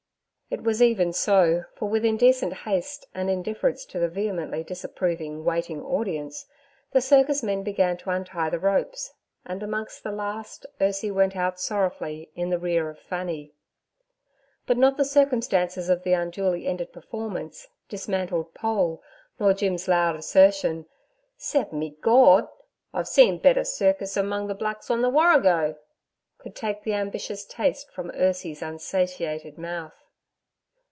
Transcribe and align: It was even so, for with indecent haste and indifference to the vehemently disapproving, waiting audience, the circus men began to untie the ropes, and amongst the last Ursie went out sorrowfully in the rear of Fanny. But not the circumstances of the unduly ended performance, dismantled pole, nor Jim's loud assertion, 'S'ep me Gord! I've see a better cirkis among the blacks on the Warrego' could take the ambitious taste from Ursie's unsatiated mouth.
It 0.53 0.63
was 0.65 0.81
even 0.81 1.13
so, 1.13 1.63
for 1.77 1.87
with 1.87 2.03
indecent 2.03 2.51
haste 2.51 3.07
and 3.15 3.29
indifference 3.29 3.85
to 3.85 3.99
the 3.99 4.09
vehemently 4.09 4.65
disapproving, 4.65 5.45
waiting 5.45 5.81
audience, 5.81 6.45
the 6.91 6.99
circus 6.99 7.41
men 7.41 7.63
began 7.63 7.95
to 7.95 8.09
untie 8.09 8.49
the 8.49 8.59
ropes, 8.59 9.13
and 9.45 9.63
amongst 9.63 10.03
the 10.03 10.11
last 10.11 10.65
Ursie 10.81 11.09
went 11.09 11.37
out 11.37 11.57
sorrowfully 11.57 12.31
in 12.35 12.49
the 12.49 12.59
rear 12.59 12.89
of 12.89 12.99
Fanny. 12.99 13.53
But 14.65 14.75
not 14.77 14.97
the 14.97 15.05
circumstances 15.05 15.87
of 15.89 16.03
the 16.03 16.11
unduly 16.11 16.67
ended 16.67 16.91
performance, 16.91 17.69
dismantled 17.87 18.53
pole, 18.53 19.01
nor 19.39 19.53
Jim's 19.53 19.87
loud 19.87 20.17
assertion, 20.17 20.85
'S'ep 21.37 21.71
me 21.71 21.91
Gord! 22.01 22.45
I've 22.93 23.07
see 23.07 23.29
a 23.29 23.37
better 23.37 23.63
cirkis 23.63 24.17
among 24.17 24.47
the 24.47 24.55
blacks 24.55 24.91
on 24.91 25.01
the 25.01 25.09
Warrego' 25.09 25.77
could 26.39 26.57
take 26.57 26.83
the 26.83 26.93
ambitious 26.93 27.45
taste 27.45 27.89
from 27.91 28.11
Ursie's 28.11 28.61
unsatiated 28.61 29.57
mouth. 29.57 29.93